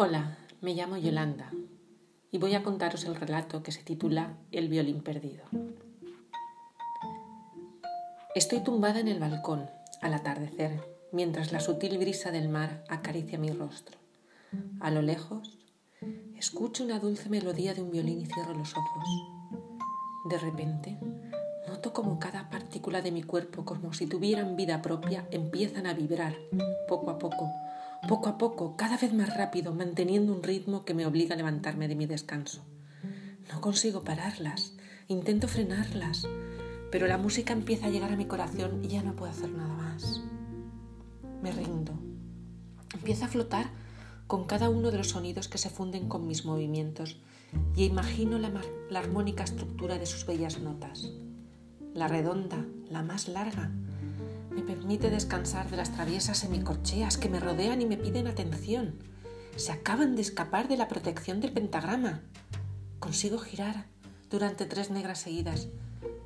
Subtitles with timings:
[0.00, 1.50] Hola, me llamo Yolanda
[2.30, 5.42] y voy a contaros el relato que se titula El violín perdido.
[8.32, 9.68] Estoy tumbada en el balcón
[10.00, 13.98] al atardecer, mientras la sutil brisa del mar acaricia mi rostro.
[14.78, 15.58] A lo lejos,
[16.36, 19.04] escucho una dulce melodía de un violín y cierro los ojos.
[20.30, 20.96] De repente,
[21.66, 26.36] noto como cada partícula de mi cuerpo, como si tuvieran vida propia, empiezan a vibrar
[26.86, 27.50] poco a poco
[28.06, 31.88] poco a poco, cada vez más rápido, manteniendo un ritmo que me obliga a levantarme
[31.88, 32.64] de mi descanso.
[33.52, 34.76] No consigo pararlas,
[35.08, 36.26] intento frenarlas,
[36.90, 39.74] pero la música empieza a llegar a mi corazón y ya no puedo hacer nada
[39.74, 40.22] más.
[41.42, 41.98] Me rindo.
[42.94, 43.70] Empiezo a flotar
[44.26, 47.20] con cada uno de los sonidos que se funden con mis movimientos
[47.74, 48.52] y imagino la,
[48.90, 51.10] la armónica estructura de sus bellas notas.
[51.94, 53.72] La redonda, la más larga,
[54.58, 58.98] me permite descansar de las traviesas semicorcheas que me rodean y me piden atención.
[59.54, 62.22] Se acaban de escapar de la protección del pentagrama.
[62.98, 63.84] Consigo girar
[64.30, 65.68] durante tres negras seguidas,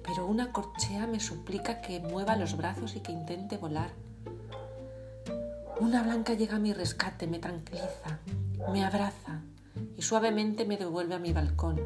[0.03, 3.91] pero una corchea me suplica que mueva los brazos y que intente volar.
[5.79, 8.21] Una blanca llega a mi rescate, me tranquiliza,
[8.73, 9.43] me abraza
[9.95, 11.79] y suavemente me devuelve a mi balcón,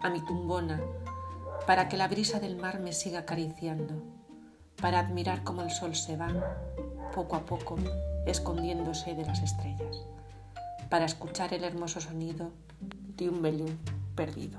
[0.00, 0.80] a mi tumbona,
[1.66, 4.14] para que la brisa del mar me siga acariciando
[4.80, 6.28] para admirar cómo el sol se va,
[7.14, 7.76] poco a poco,
[8.26, 10.04] escondiéndose de las estrellas,
[10.88, 12.50] para escuchar el hermoso sonido
[13.16, 13.78] de un melín
[14.14, 14.58] perdido.